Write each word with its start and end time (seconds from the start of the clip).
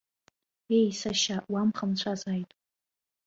Ее, 0.75 0.89
сашьа, 0.99 1.37
уамхамцәазааит! 1.53 2.49